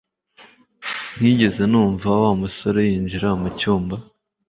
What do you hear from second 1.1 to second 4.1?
ntigeze numva Wa musore yinjira mucyumba